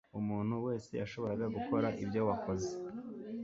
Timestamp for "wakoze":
2.27-2.71